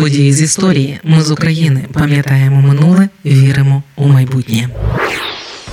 Події 0.00 0.32
з 0.32 0.42
історії. 0.42 1.00
Ми 1.04 1.22
з 1.22 1.30
України 1.30 1.84
пам'ятаємо 1.92 2.62
минуле, 2.62 3.08
віримо 3.24 3.82
у 3.96 4.08
майбутнє. 4.08 4.68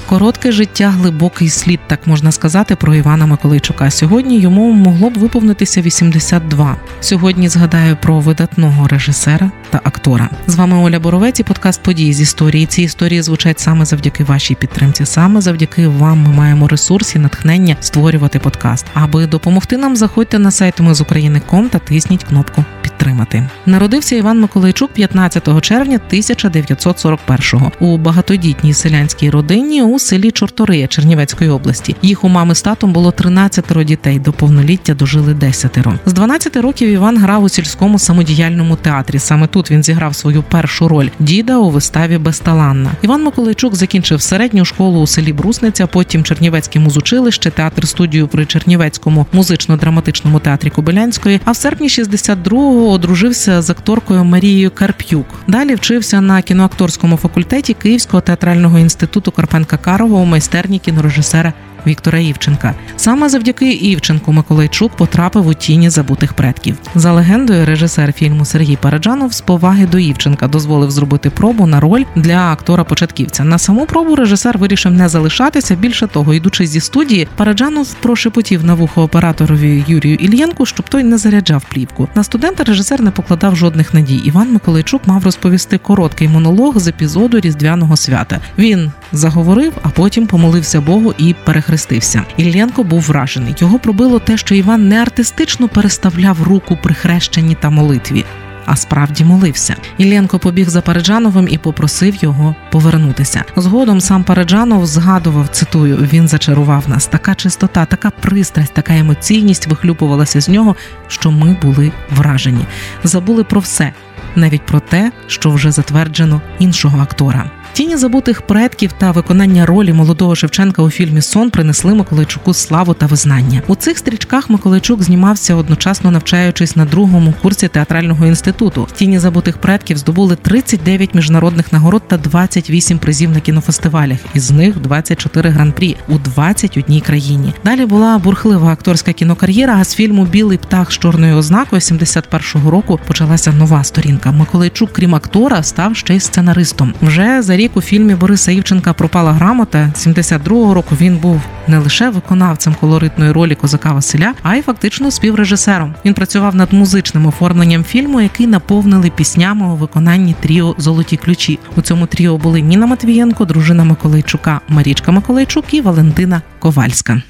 Коротке 0.09 0.51
життя, 0.51 0.89
глибокий 0.89 1.49
слід, 1.49 1.79
так 1.87 2.07
можна 2.07 2.31
сказати, 2.31 2.75
про 2.75 2.95
Івана 2.95 3.25
Миколайчука. 3.25 3.91
Сьогодні 3.91 4.39
йому 4.39 4.71
могло 4.71 5.09
б 5.09 5.17
виповнитися 5.17 5.81
82. 5.81 6.77
Сьогодні 6.99 7.49
згадаю 7.49 7.97
про 8.01 8.19
видатного 8.19 8.87
режисера 8.87 9.51
та 9.69 9.81
актора. 9.83 10.29
З 10.47 10.55
вами 10.55 10.77
Оля 10.77 10.99
Боровець 10.99 11.39
і 11.39 11.43
подкаст 11.43 11.83
події 11.83 12.13
з 12.13 12.21
історії. 12.21 12.65
Ці 12.65 12.81
історії 12.81 13.21
звучать 13.21 13.59
саме 13.59 13.85
завдяки 13.85 14.23
вашій 14.23 14.55
підтримці. 14.55 15.05
Саме 15.05 15.41
завдяки 15.41 15.87
вам 15.87 16.19
ми 16.19 16.29
маємо 16.29 16.67
ресурс 16.67 17.15
і 17.15 17.19
натхнення 17.19 17.75
створювати 17.79 18.39
подкаст. 18.39 18.85
Аби 18.93 19.27
допомогти 19.27 19.77
нам, 19.77 19.95
заходьте 19.95 20.39
на 20.39 20.51
сайт 20.51 20.79
ми 20.79 20.93
з 20.93 21.01
України.ком 21.01 21.69
та 21.69 21.79
тисніть 21.79 22.23
кнопку 22.23 22.65
підтримати. 22.87 23.49
Народився 23.65 24.15
Іван 24.15 24.39
Миколайчук 24.39 24.91
15 24.91 25.61
червня 25.61 25.99
1941-го 26.13 27.71
у 27.79 27.97
багатодітній 27.97 28.73
селянській 28.73 29.29
родині 29.29 29.83
у 29.83 29.99
селі 29.99 30.31
Чортория 30.31 30.87
Чернівецької 30.87 31.49
області. 31.49 31.95
Їх 32.01 32.23
у 32.23 32.29
мами 32.29 32.55
з 32.55 32.61
татом 32.61 32.93
було 32.93 33.11
13 33.11 33.85
дітей. 33.85 34.19
До 34.19 34.33
повноліття 34.33 34.93
дожили 34.93 35.33
10. 35.33 35.77
З 36.05 36.13
12 36.13 36.57
років 36.57 36.89
Іван 36.89 37.17
грав 37.17 37.43
у 37.43 37.49
сільському 37.49 37.99
самодіяльному 37.99 38.75
театрі. 38.75 39.19
Саме 39.19 39.47
тут 39.47 39.71
він 39.71 39.83
зіграв 39.83 40.15
свою 40.15 40.43
першу 40.43 40.87
роль 40.87 41.09
діда 41.19 41.57
у 41.57 41.69
виставі 41.69 42.17
Безталанна. 42.17 42.91
Іван 43.01 43.23
Миколайчук 43.23 43.75
закінчив 43.75 44.21
середню 44.21 44.65
школу 44.65 45.01
у 45.01 45.07
селі 45.07 45.33
Брусниця, 45.33 45.87
потім 45.87 46.23
Чернівецьке 46.23 46.79
музучилище, 46.79 47.51
театр 47.51 47.87
студію 47.87 48.27
при 48.27 48.45
Чернівецькому 48.45 49.25
музично-драматичному 49.33 50.39
театрі 50.39 50.69
Кобилянської. 50.69 51.39
А 51.45 51.51
в 51.51 51.55
серпні 51.55 51.87
62-го 51.87 52.76
одружився 52.77 53.61
з 53.61 53.69
акторкою 53.69 54.23
Марією 54.23 54.71
Карп'юк. 54.71 55.25
Далі 55.47 55.75
вчився 55.75 56.21
на 56.21 56.41
кіноакторському 56.41 57.17
факультеті 57.17 57.73
Київського 57.73 58.21
театрального 58.21 58.79
інституту 58.79 59.31
Карпенка 59.31 59.77
Карова 59.77 60.19
у 60.19 60.25
майстерні 60.25 60.79
кінорежисера 60.79 61.53
Віктора 61.87 62.19
Івченка. 62.19 62.73
Саме 62.95 63.29
завдяки 63.29 63.71
Івченку 63.71 64.33
Миколайчук 64.33 64.91
потрапив 64.95 65.47
у 65.47 65.53
тіні 65.53 65.89
забутих 65.89 66.33
предків. 66.33 66.77
За 66.95 67.11
легендою, 67.11 67.65
режисер 67.65 68.13
фільму 68.13 68.45
Сергій 68.45 68.75
Параджанов 68.75 69.33
з 69.33 69.41
поваги 69.41 69.85
до 69.85 69.99
Івченка 69.99 70.47
дозволив 70.47 70.91
зробити 70.91 71.29
пробу 71.29 71.65
на 71.65 71.79
роль 71.79 72.03
для 72.15 72.55
актора-початківця. 72.55 73.43
На 73.43 73.57
саму 73.57 73.85
пробу 73.85 74.15
режисер 74.15 74.57
вирішив 74.57 74.91
не 74.91 75.09
залишатися. 75.09 75.75
Більше 75.75 76.07
того, 76.07 76.33
йдучи 76.33 76.67
зі 76.67 76.79
студії, 76.79 77.27
Параджанов 77.35 77.93
прошепотів 77.93 78.65
на 78.65 78.73
вухо 78.73 79.03
операторові 79.03 79.83
Юрію 79.87 80.15
Ільєнку, 80.15 80.65
щоб 80.65 80.89
той 80.89 81.03
не 81.03 81.17
заряджав 81.17 81.63
плівку. 81.69 82.07
На 82.15 82.23
студента 82.23 82.63
режисер 82.63 83.01
не 83.01 83.11
покладав 83.11 83.55
жодних 83.55 83.93
надій. 83.93 84.15
Іван 84.15 84.53
Миколайчук 84.53 85.07
мав 85.07 85.23
розповісти 85.23 85.77
короткий 85.77 86.27
монолог 86.27 86.79
з 86.79 86.87
епізоду 86.87 87.39
різдвяного 87.39 87.97
свята. 87.97 88.39
Він 88.57 88.91
заговорив, 89.11 89.73
а 89.83 89.89
потім 89.89 90.27
помолився 90.27 90.81
Богу 90.81 91.13
і 91.17 91.35
перехрестився. 91.77 92.23
Іллєнко 92.37 92.83
був 92.83 93.01
вражений. 93.01 93.55
Його 93.57 93.79
пробило 93.79 94.19
те, 94.19 94.37
що 94.37 94.55
Іван 94.55 94.87
не 94.87 95.01
артистично 95.01 95.67
переставляв 95.67 96.43
руку 96.43 96.77
при 96.83 96.93
хрещенні 96.93 97.55
та 97.55 97.69
молитві. 97.69 98.25
А 98.65 98.75
справді 98.75 99.25
молився. 99.25 99.75
Іллєнко 99.97 100.39
побіг 100.39 100.69
за 100.69 100.81
Пареджановим 100.81 101.47
і 101.49 101.57
попросив 101.57 102.15
його 102.15 102.55
повернутися. 102.71 103.43
Згодом 103.57 104.01
сам 104.01 104.23
Пареджанов 104.23 104.85
згадував, 104.85 105.47
цитую: 105.47 105.97
він 105.97 106.27
зачарував 106.27 106.89
нас. 106.89 107.05
Така 107.05 107.35
чистота, 107.35 107.85
така 107.85 108.09
пристрасть, 108.09 108.73
така 108.73 108.93
емоційність 108.97 109.67
вихлюпувалася 109.67 110.41
з 110.41 110.49
нього, 110.49 110.75
що 111.07 111.31
ми 111.31 111.57
були 111.61 111.91
вражені. 112.15 112.65
Забули 113.03 113.43
про 113.43 113.61
все, 113.61 113.93
навіть 114.35 114.65
про 114.65 114.79
те, 114.79 115.11
що 115.27 115.51
вже 115.51 115.71
затверджено 115.71 116.41
іншого 116.59 116.99
актора. 117.01 117.51
Тіні 117.77 117.97
забутих 117.97 118.41
предків 118.41 118.91
та 118.91 119.11
виконання 119.11 119.65
ролі 119.65 119.93
молодого 119.93 120.35
Шевченка 120.35 120.81
у 120.81 120.89
фільмі 120.89 121.21
Сон 121.21 121.49
принесли 121.49 121.93
Миколайчуку 121.93 122.53
славу 122.53 122.93
та 122.93 123.05
визнання. 123.05 123.61
У 123.67 123.75
цих 123.75 123.97
стрічках 123.97 124.49
Миколайчук 124.49 125.03
знімався 125.03 125.55
одночасно 125.55 126.11
навчаючись 126.11 126.75
на 126.75 126.85
другому 126.85 127.33
курсі 127.41 127.67
театрального 127.67 128.25
інституту. 128.25 128.87
Тіні 128.95 129.19
забутих 129.19 129.57
предків 129.57 129.97
здобули 129.97 130.35
39 130.35 131.13
міжнародних 131.13 131.73
нагород 131.73 132.03
та 132.07 132.17
28 132.17 132.99
призів 132.99 133.31
на 133.31 133.39
кінофестивалях, 133.39 134.19
із 134.33 134.51
них 134.51 134.77
24 134.79 135.49
гран-прі 135.49 135.97
у 136.07 136.17
21 136.17 137.01
країні. 137.01 137.53
Далі 137.65 137.85
була 137.85 138.17
бурхлива 138.17 138.71
акторська 138.71 139.13
кінокар'єра. 139.13 139.77
А 139.79 139.83
з 139.83 139.95
фільму 139.95 140.25
Білий 140.25 140.57
птах 140.57 140.91
з 140.91 140.97
чорною 140.97 141.37
ознакою 141.37 141.79
71-го 141.79 142.71
року 142.71 142.99
почалася 143.07 143.51
нова 143.51 143.83
сторінка. 143.83 144.31
Миколайчук, 144.31 144.93
крім 144.93 145.15
актора, 145.15 145.63
став 145.63 145.95
ще 145.95 146.15
й 146.15 146.19
сценаристом. 146.19 146.93
Вже 147.01 147.41
за 147.41 147.57
рік 147.57 147.66
у 147.75 147.81
фільмі 147.81 148.15
Бориса 148.15 148.51
Івченка 148.51 148.93
Пропала 148.93 149.31
грамота 149.31 149.91
72-го 149.95 150.73
року. 150.73 150.95
Він 151.01 151.17
був 151.17 151.41
не 151.67 151.79
лише 151.79 152.09
виконавцем 152.09 152.75
колоритної 152.79 153.31
ролі 153.31 153.55
козака 153.55 153.93
Василя, 153.93 154.33
а 154.43 154.55
й 154.55 154.61
фактично 154.61 155.11
співрежисером. 155.11 155.95
Він 156.05 156.13
працював 156.13 156.55
над 156.55 156.73
музичним 156.73 157.25
оформленням 157.25 157.83
фільму, 157.83 158.21
який 158.21 158.47
наповнили 158.47 159.09
піснями 159.09 159.67
у 159.67 159.75
виконанні 159.75 160.35
тріо 160.39 160.75
Золоті 160.77 161.17
ключі. 161.17 161.59
У 161.75 161.81
цьому 161.81 162.05
тріо 162.05 162.37
були 162.37 162.61
Ніна 162.61 162.85
Матвієнко, 162.85 163.45
дружина 163.45 163.83
Миколайчука, 163.83 164.61
Марічка 164.67 165.11
Миколайчук 165.11 165.73
і 165.73 165.81
Валентина 165.81 166.41
Ковальська. 166.59 167.21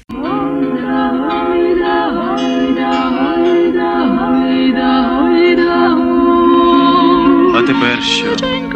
А 7.54 7.62
тепер 7.62 8.02
що? 8.02 8.67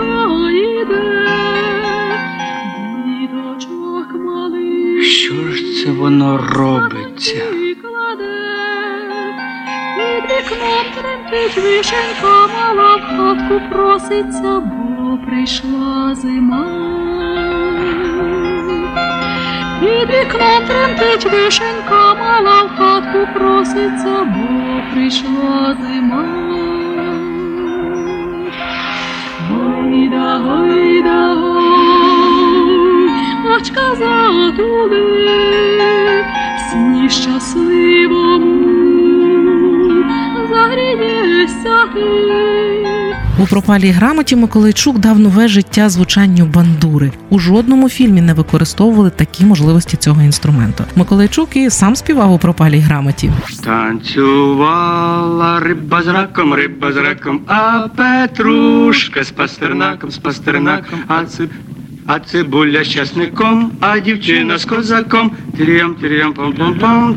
Це 5.84 5.91
воно 5.91 6.41
робиться? 6.53 7.37
Тремтить 10.94 11.56
вишенька, 11.56 12.47
мала 12.54 12.97
в 12.97 13.03
хатку 13.03 13.60
проситься, 13.72 14.60
бо 14.60 15.19
прийшла 15.26 16.15
зима. 16.15 16.66
Під 19.81 20.10
вікном 20.10 20.66
тремтить 20.66 21.32
вишенька, 21.32 22.15
мала 22.15 22.62
в 22.62 22.69
хатку 22.76 23.38
проситься, 23.38 24.25
бо 24.25 24.82
прийшла 24.94 25.76
зима. 25.81 26.61
Очка 33.62 33.96
затули, 33.98 35.02
сні 36.70 37.10
щасливому, 37.10 38.68
загрієшся 40.50 41.86
ти. 41.94 42.02
У 43.42 43.46
пропалій 43.46 43.90
грамоті 43.90 44.36
Миколайчук 44.36 44.98
дав 44.98 45.18
нове 45.18 45.48
життя 45.48 45.88
звучанню 45.88 46.46
бандури. 46.46 47.12
У 47.30 47.38
жодному 47.38 47.88
фільмі 47.88 48.20
не 48.20 48.34
використовували 48.34 49.10
такі 49.10 49.44
можливості 49.44 49.96
цього 49.96 50.22
інструменту. 50.22 50.84
Миколайчук 50.96 51.56
і 51.56 51.70
сам 51.70 51.96
співав 51.96 52.32
у 52.32 52.38
пропалій 52.38 52.78
грамоті. 52.78 53.30
Танцювала 53.64 55.60
риба 55.60 56.02
з 56.02 56.06
раком, 56.06 56.54
риба 56.54 56.92
з 56.92 56.96
раком, 56.96 57.40
а 57.46 57.88
Петрушка 57.96 59.24
з 59.24 59.30
пастернаком, 59.30 60.10
з 60.10 60.18
пастернаком, 60.18 60.98
а 61.08 61.24
ци... 61.24 61.48
А 62.06 62.18
цибуля 62.20 62.84
з 62.84 62.88
часником, 62.88 63.72
а 63.80 63.98
дівчина 63.98 64.58
з 64.58 64.64
козаком. 64.64 65.30
Тирям, 65.58 65.94
тирям, 65.94 66.32
пам 66.32 66.52
пам 66.52 66.78
пам 66.78 67.14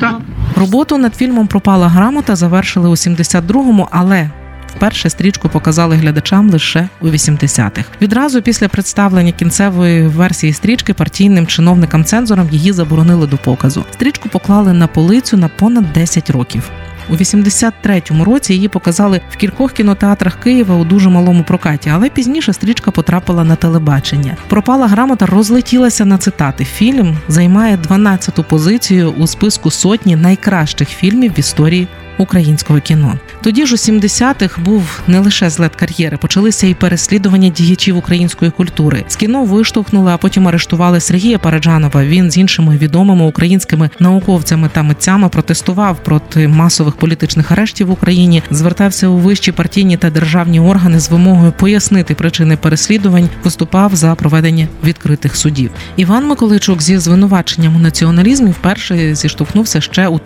та 0.00 0.20
Роботу 0.56 0.98
над 0.98 1.16
фільмом 1.16 1.46
Пропала 1.46 1.88
грамота 1.88 2.36
завершили 2.36 2.88
у 2.88 2.92
72-му, 2.92 3.88
але 3.90 4.30
Вперше 4.76 5.10
стрічку 5.10 5.48
показали 5.48 5.96
глядачам 5.96 6.50
лише 6.50 6.88
у 7.00 7.06
80-х. 7.06 7.84
Відразу 8.02 8.42
після 8.42 8.68
представлення 8.68 9.32
кінцевої 9.32 10.06
версії 10.06 10.52
стрічки 10.52 10.94
партійним 10.94 11.46
чиновникам-цензорам 11.46 12.48
її 12.50 12.72
заборонили 12.72 13.26
до 13.26 13.36
показу. 13.36 13.84
Стрічку 13.92 14.28
поклали 14.28 14.72
на 14.72 14.86
полицю 14.86 15.36
на 15.36 15.48
понад 15.48 15.92
10 15.92 16.30
років. 16.30 16.70
У 17.10 17.16
83-му 17.16 18.24
році 18.24 18.54
її 18.54 18.68
показали 18.68 19.20
в 19.30 19.36
кількох 19.36 19.72
кінотеатрах 19.72 20.40
Києва 20.40 20.74
у 20.74 20.84
дуже 20.84 21.08
малому 21.08 21.44
прокаті, 21.44 21.90
але 21.90 22.08
пізніше 22.08 22.52
стрічка 22.52 22.90
потрапила 22.90 23.44
на 23.44 23.56
телебачення. 23.56 24.36
Пропала 24.48 24.86
грамота 24.86 25.26
розлетілася 25.26 26.04
на 26.04 26.18
цитати. 26.18 26.64
Фільм 26.64 27.18
займає 27.28 27.76
12-ту 27.76 28.44
позицію 28.44 29.14
у 29.18 29.26
списку 29.26 29.70
сотні 29.70 30.16
найкращих 30.16 30.88
фільмів 30.88 31.32
в 31.32 31.38
історії 31.38 31.88
українського 32.20 32.80
кіно. 32.80 33.18
Тоді 33.42 33.66
ж 33.66 33.74
у 33.74 33.78
70-х 33.78 34.60
був 34.60 35.00
не 35.06 35.20
лише 35.20 35.50
злет 35.50 35.76
кар'єри, 35.76 36.16
почалися 36.16 36.66
і 36.66 36.74
переслідування 36.74 37.48
діячів 37.48 37.96
української 37.96 38.50
культури. 38.50 39.04
З 39.08 39.16
кіно 39.16 39.44
виштовхнули, 39.44 40.12
а 40.12 40.16
потім 40.16 40.48
арештували 40.48 41.00
Сергія 41.00 41.38
Параджанова. 41.38 42.04
Він 42.04 42.30
з 42.30 42.36
іншими 42.36 42.76
відомими 42.76 43.24
українськими 43.24 43.90
науковцями 44.00 44.70
та 44.72 44.82
митцями 44.82 45.28
протестував 45.28 46.04
проти 46.04 46.48
масових 46.48 46.94
політичних 46.94 47.52
арештів 47.52 47.86
в 47.86 47.90
Україні, 47.90 48.42
звертався 48.50 49.08
у 49.08 49.16
вищі 49.16 49.52
партійні 49.52 49.96
та 49.96 50.10
державні 50.10 50.60
органи 50.60 51.00
з 51.00 51.10
вимогою 51.10 51.52
пояснити 51.52 52.14
причини 52.14 52.56
переслідувань, 52.56 53.28
виступав 53.44 53.96
за 53.96 54.14
проведення 54.14 54.68
відкритих 54.84 55.36
судів. 55.36 55.70
Іван 55.96 56.26
Миколайчук 56.26 56.82
зі 56.82 56.98
звинуваченням 56.98 57.76
у 57.76 57.78
націоналізмі 57.78 58.50
вперше 58.50 59.14
зіштовхнувся 59.14 59.80
ще 59.80 60.08
у 60.08 60.18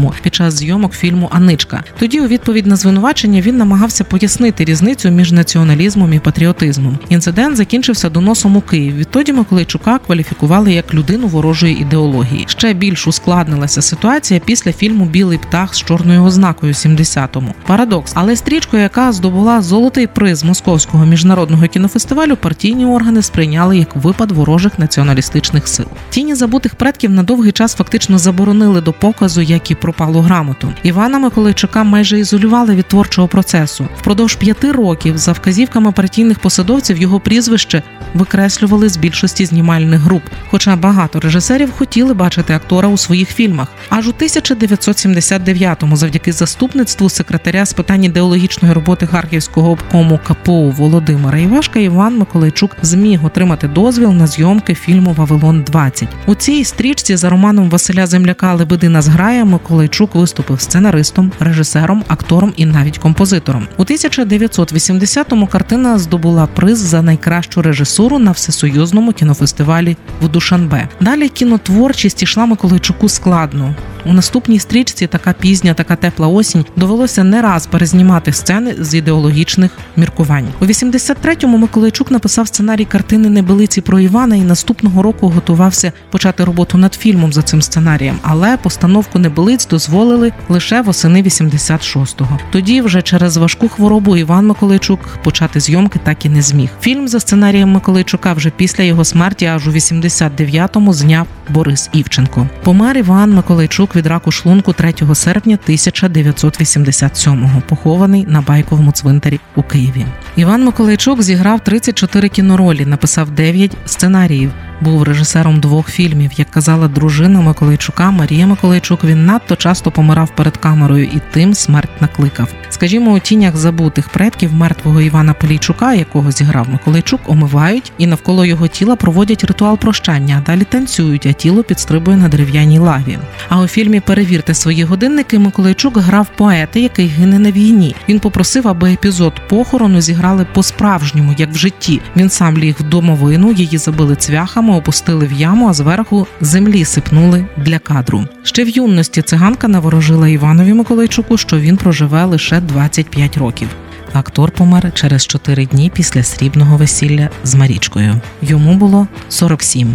1968-му 0.00 0.14
під 0.22 0.34
час 0.34 0.54
зйомок 0.54 0.92
фільму 0.92 1.28
Аничка. 1.32 1.84
Тоді, 1.98 2.20
у 2.20 2.26
відповідь 2.26 2.66
на 2.66 2.76
звинувачення, 2.76 3.40
він 3.40 3.56
намагався 3.56 4.04
пояснити 4.04 4.64
різницю 4.64 5.10
між 5.10 5.32
націоналізмом 5.32 6.12
і 6.12 6.18
патріотизмом. 6.18 6.98
Інцидент 7.08 7.56
закінчився 7.56 8.10
доносом 8.10 8.56
у 8.56 8.60
Київ. 8.60 8.96
Відтоді 8.96 9.32
Миколайчука 9.32 9.98
кваліфікували 9.98 10.72
як 10.72 10.94
людину 10.94 11.26
ворожої 11.26 11.80
ідеології. 11.80 12.44
Ще 12.48 12.72
більш 12.72 13.06
ускладнилася 13.06 13.82
ситуація 13.82 14.40
після 14.44 14.72
фільму 14.72 15.04
Білий 15.04 15.38
птах 15.38 15.74
з 15.74 15.78
чорною 15.78 16.24
ознакою 16.24 16.72
70-му. 16.72 17.54
Парадокс, 17.66 18.12
але 18.14 18.36
стрічку, 18.36 18.76
яка 18.76 19.12
здобула 19.12 19.62
золотий 19.62 20.06
приз 20.06 20.44
московського 20.44 21.06
міжнародного 21.06 21.66
кінофестивалю, 21.66 22.36
партійні 22.36 22.86
органи 22.86 23.22
сприйняли 23.22 23.78
як 23.78 23.96
випад 23.96 24.30
ворожих 24.30 24.78
націоналістичних 24.78 25.68
сил. 25.68 25.86
Тіні 26.10 26.34
забутих 26.34 26.74
предків 26.74 27.10
на 27.10 27.22
довгий 27.22 27.52
час 27.52 27.74
фактично 27.74 28.18
заборонили 28.18 28.80
до 28.80 28.92
показу, 28.92 29.40
як 29.40 29.70
і 29.70 29.74
пропалу 29.92 30.20
грамоту. 30.20 30.72
Івана 30.82 31.18
Миколайчука 31.18 31.84
майже 31.84 32.18
ізолювали 32.18 32.74
від 32.74 32.86
творчого 32.86 33.28
процесу. 33.28 33.88
Впродовж 33.98 34.34
п'яти 34.34 34.72
років, 34.72 35.18
за 35.18 35.32
вказівками 35.32 35.92
партійних 35.92 36.38
посадовців, 36.38 36.98
його 36.98 37.20
прізвище 37.20 37.82
викреслювали 38.14 38.88
з 38.88 38.96
більшості 38.96 39.46
знімальних 39.46 40.00
груп. 40.00 40.22
Хоча 40.50 40.76
багато 40.76 41.20
режисерів 41.20 41.72
хотіли 41.78 42.14
бачити 42.14 42.54
актора 42.54 42.88
у 42.88 42.96
своїх 42.96 43.28
фільмах. 43.28 43.68
Аж 43.88 44.08
у 44.08 44.10
1979-му, 44.10 45.96
завдяки 45.96 46.32
заступництву 46.32 47.08
секретаря 47.08 47.66
з 47.66 47.72
питань 47.72 48.04
ідеологічної 48.04 48.74
роботи 48.74 49.06
Харківського 49.06 49.70
обкому 49.70 50.20
КПУ 50.26 50.70
Володимира 50.70 51.38
Івашка, 51.38 51.78
Іван 51.78 52.18
Миколайчук 52.18 52.76
зміг 52.82 53.24
отримати 53.24 53.68
дозвіл 53.68 54.10
на 54.10 54.26
зйомки 54.26 54.74
фільму 54.74 55.12
Вавилон 55.12 55.62
20 55.62 56.08
У 56.26 56.34
цій 56.34 56.64
стрічці 56.64 57.16
за 57.16 57.30
романом 57.30 57.70
Василя 57.70 58.06
Земляка 58.06 58.54
Лебедина 58.54 59.02
зграя 59.02 59.44
Миколайчук 59.70 60.14
виступив 60.14 60.60
сценаристом, 60.60 61.32
режисером, 61.40 62.04
актором 62.08 62.52
і 62.56 62.66
навіть 62.66 62.98
композитором. 62.98 63.68
У 63.76 63.84
1980-му 63.84 65.46
картина 65.46 65.98
здобула 65.98 66.46
приз 66.46 66.78
за 66.78 67.02
найкращу 67.02 67.62
режисуру 67.62 68.18
на 68.18 68.30
всесоюзному 68.30 69.12
кінофестивалі 69.12 69.96
в 70.22 70.28
Душанбе. 70.28 70.88
Далі 71.00 71.28
кінотворчість 71.28 72.22
ішла 72.22 72.46
Миколайчуку 72.46 73.08
складно. 73.08 73.74
У 74.06 74.12
наступній 74.12 74.58
стрічці 74.58 75.06
така 75.06 75.32
пізня, 75.32 75.74
така 75.74 75.96
тепла 75.96 76.26
осінь 76.26 76.64
довелося 76.76 77.24
не 77.24 77.42
раз 77.42 77.66
перезнімати 77.66 78.32
сцени 78.32 78.74
з 78.78 78.94
ідеологічних 78.94 79.70
міркувань. 79.96 80.48
У 80.60 80.64
83-му 80.64 81.58
Миколайчук 81.58 82.10
написав 82.10 82.48
сценарій 82.48 82.84
картини 82.84 83.28
Небелиці 83.28 83.80
про 83.80 84.00
Івана 84.00 84.36
і 84.36 84.40
наступного 84.40 85.02
року 85.02 85.28
готувався 85.28 85.92
почати 86.10 86.44
роботу 86.44 86.78
над 86.78 86.94
фільмом 86.94 87.32
за 87.32 87.42
цим 87.42 87.62
сценарієм, 87.62 88.18
але 88.22 88.56
постановку 88.56 89.18
небелиць 89.18 89.66
дозволили 89.66 90.32
лише 90.48 90.82
восени 90.82 91.22
86-го. 91.22 92.38
Тоді, 92.52 92.80
вже 92.82 93.02
через 93.02 93.36
важку 93.36 93.68
хворобу, 93.68 94.16
Іван 94.16 94.46
Миколайчук 94.46 95.00
почати 95.24 95.60
зйомки 95.60 96.00
так 96.04 96.24
і 96.26 96.28
не 96.28 96.42
зміг. 96.42 96.68
Фільм 96.80 97.08
за 97.08 97.20
сценарієм 97.20 97.70
Миколайчука 97.70 98.32
вже 98.32 98.50
після 98.50 98.84
його 98.84 99.04
смерті, 99.04 99.46
аж 99.46 99.68
у 99.68 99.70
89-му 99.70 100.92
зняв 100.92 101.26
Борис 101.48 101.90
Івченко. 101.92 102.48
Помер 102.62 102.96
Іван 102.96 103.34
Миколайчук 103.34 103.89
від 103.96 104.06
раку 104.06 104.30
шлунку 104.30 104.72
3 104.72 104.94
серпня 105.14 105.58
1987-го, 105.68 107.62
похований 107.68 108.26
на 108.26 108.40
байковому 108.40 108.92
цвинтарі 108.92 109.40
у 109.56 109.62
Києві. 109.62 110.06
Іван 110.36 110.64
Миколайчук 110.64 111.22
зіграв 111.22 111.60
34 111.60 112.28
кіноролі, 112.28 112.86
написав 112.86 113.30
9 113.30 113.76
сценаріїв. 113.86 114.52
Був 114.80 115.02
режисером 115.02 115.60
двох 115.60 115.90
фільмів. 115.90 116.30
Як 116.36 116.50
казала 116.50 116.88
дружина 116.88 117.40
Миколайчука 117.40 118.10
Марія 118.10 118.46
Миколайчук, 118.46 119.04
він 119.04 119.26
надто 119.26 119.56
часто 119.56 119.90
помирав 119.90 120.30
перед 120.36 120.56
камерою 120.56 121.04
і 121.04 121.20
тим 121.30 121.54
смерть 121.54 122.00
накликав. 122.00 122.48
Скажімо, 122.68 123.12
у 123.12 123.18
тінях 123.18 123.56
забутих 123.56 124.08
предків 124.08 124.54
мертвого 124.54 125.00
Івана 125.00 125.34
Полійчука, 125.34 125.94
якого 125.94 126.30
зіграв 126.30 126.68
Миколайчук, 126.70 127.20
омивають 127.26 127.92
і 127.98 128.06
навколо 128.06 128.44
його 128.44 128.68
тіла 128.68 128.96
проводять 128.96 129.44
ритуал 129.44 129.78
прощання, 129.78 130.42
далі 130.46 130.64
танцюють, 130.64 131.26
а 131.26 131.32
тіло 131.32 131.62
підстрибує 131.62 132.16
на 132.16 132.28
дерев'яній 132.28 132.78
лаві. 132.78 133.18
А 133.48 133.60
у 133.60 133.68
фільмі 133.80 134.00
Перевірте 134.00 134.54
свої 134.54 134.84
годинники 134.84 135.38
Миколайчук 135.38 135.96
грав 135.96 136.26
поета, 136.36 136.78
який 136.78 137.06
гине 137.06 137.38
на 137.38 137.50
війні. 137.50 137.94
Він 138.08 138.20
попросив, 138.20 138.68
аби 138.68 138.92
епізод 138.92 139.32
похорону 139.48 140.00
зіграли 140.00 140.46
по-справжньому, 140.54 141.34
як 141.38 141.50
в 141.50 141.56
житті. 141.56 142.00
Він 142.16 142.30
сам 142.30 142.58
ліг 142.58 142.74
в 142.80 142.82
домовину, 142.82 143.52
її 143.52 143.78
забили 143.78 144.16
цвяхами, 144.16 144.76
опустили 144.76 145.26
в 145.26 145.32
яму, 145.32 145.68
а 145.68 145.72
зверху 145.72 146.26
землі 146.40 146.84
сипнули 146.84 147.46
для 147.56 147.78
кадру. 147.78 148.24
Ще 148.42 148.64
в 148.64 148.68
юності 148.68 149.22
циганка 149.22 149.68
наворожила 149.68 150.28
Іванові 150.28 150.74
Миколайчуку, 150.74 151.38
що 151.38 151.58
він 151.58 151.76
проживе 151.76 152.24
лише 152.24 152.60
25 152.60 153.36
років. 153.36 153.68
Актор 154.12 154.50
помер 154.50 154.92
через 154.94 155.26
4 155.26 155.66
дні 155.66 155.90
після 155.94 156.22
срібного 156.22 156.76
весілля 156.76 157.28
з 157.44 157.54
Марічкою. 157.54 158.20
Йому 158.42 158.74
було 158.74 159.06
47. 159.28 159.94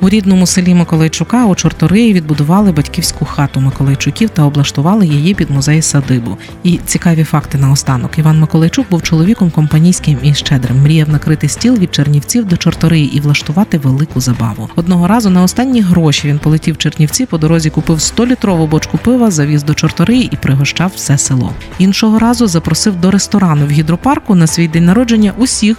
У 0.00 0.08
рідному 0.08 0.46
селі 0.46 0.74
Миколайчука 0.74 1.46
у 1.46 1.54
Чорториї 1.54 2.12
відбудували 2.12 2.72
батьківську 2.72 3.24
хату 3.24 3.60
Миколайчуків 3.60 4.30
та 4.30 4.42
облаштували 4.42 5.06
її 5.06 5.34
під 5.34 5.50
музей 5.50 5.82
садибу. 5.82 6.38
І 6.62 6.80
цікаві 6.86 7.24
факти 7.24 7.58
наостанок. 7.58 8.18
Іван 8.18 8.40
Миколайчук 8.40 8.86
був 8.90 9.02
чоловіком 9.02 9.50
компанійським 9.50 10.18
і 10.22 10.34
щедрим. 10.34 10.82
Мріяв 10.82 11.08
накрити 11.08 11.48
стіл 11.48 11.78
від 11.78 11.94
Чернівців 11.94 12.44
до 12.44 12.56
Чорториї 12.56 13.16
і 13.16 13.20
влаштувати 13.20 13.78
велику 13.78 14.20
забаву. 14.20 14.68
Одного 14.76 15.06
разу 15.06 15.30
на 15.30 15.42
останні 15.42 15.80
гроші 15.80 16.28
він 16.28 16.38
полетів 16.38 16.74
в 16.74 16.78
Чернівці. 16.78 17.26
По 17.26 17.38
дорозі 17.38 17.70
купив 17.70 17.96
100-літрову 17.96 18.66
бочку 18.66 18.98
пива, 18.98 19.30
завіз 19.30 19.62
до 19.62 19.74
Чорториї 19.74 20.28
і 20.32 20.36
пригощав 20.36 20.92
все 20.94 21.18
село. 21.18 21.52
Іншого 21.78 22.18
разу 22.18 22.46
запросив 22.46 22.96
до 22.96 23.10
ресторану 23.10 23.47
в 23.54 23.70
гідропарку 23.70 24.34
на 24.34 24.46
свій 24.46 24.68
день 24.68 24.84
народження 24.84 25.32
усіх 25.36 25.76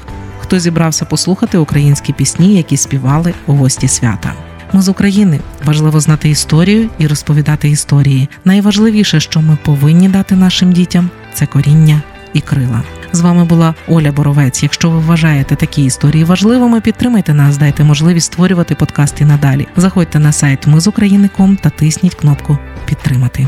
хто 0.49 0.59
зібрався 0.59 1.05
послухати 1.05 1.57
українські 1.57 2.13
пісні, 2.13 2.55
які 2.55 2.77
співали 2.77 3.33
у 3.47 3.53
гості 3.53 3.87
свята. 3.87 4.33
Ми 4.73 4.81
з 4.81 4.89
України 4.89 5.39
важливо 5.65 5.99
знати 5.99 6.29
історію 6.29 6.89
і 6.97 7.07
розповідати 7.07 7.69
історії. 7.69 8.29
Найважливіше, 8.45 9.19
що 9.19 9.41
ми 9.41 9.57
повинні 9.63 10.09
дати 10.09 10.35
нашим 10.35 10.71
дітям, 10.71 11.09
це 11.33 11.45
коріння 11.45 12.01
і 12.33 12.41
крила. 12.41 12.83
З 13.11 13.21
вами 13.21 13.45
була 13.45 13.75
Оля 13.87 14.11
Боровець. 14.11 14.63
Якщо 14.63 14.89
ви 14.89 14.99
вважаєте 14.99 15.55
такі 15.55 15.85
історії 15.85 16.23
важливими, 16.23 16.81
підтримайте 16.81 17.33
нас, 17.33 17.57
дайте 17.57 17.83
можливість 17.83 18.25
створювати 18.25 18.75
подкасти 18.75 19.25
надалі. 19.25 19.67
Заходьте 19.77 20.19
на 20.19 20.31
сайт 20.31 20.67
Ми 20.67 20.79
з 20.79 20.87
України.ком 20.87 21.55
та 21.55 21.69
тисніть 21.69 22.15
кнопку 22.15 22.57
Підтримати. 22.85 23.47